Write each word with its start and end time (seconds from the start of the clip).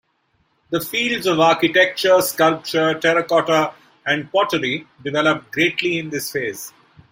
The 0.71 0.81
fields 0.81 1.27
of 1.27 1.39
architecture, 1.39 2.21
sculpture, 2.23 2.99
terra 2.99 3.23
cotta, 3.23 3.75
and 4.03 4.31
pottery 4.31 4.87
developed 5.03 5.51
greatly 5.51 5.99
in 5.99 6.09
this 6.09 6.31
phase. 6.31 6.73